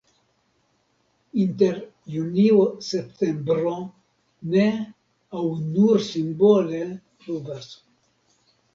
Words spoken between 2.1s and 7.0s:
junio-septembro ne aŭ nur simbole